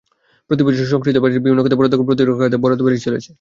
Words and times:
প্রতিবছর 0.49 0.91
সংশোধিত 0.93 1.17
বাজেটে 1.23 1.43
বিভিন্ন 1.45 1.61
খাতে 1.61 1.77
বরাদ্দ 1.77 1.95
কমলেও 1.95 2.09
প্রতিরক্ষা 2.09 2.43
খাতে 2.43 2.57
বরাদ্দ 2.63 2.81
বেড়েই 2.85 3.05
চলেছে। 3.05 3.29